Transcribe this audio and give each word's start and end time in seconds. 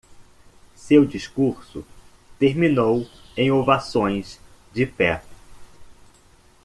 Seu 0.75 1.05
discurso 1.05 1.85
terminou 2.39 3.07
em 3.37 3.51
ovações 3.51 4.39
de 4.73 4.87
pé. 4.87 5.21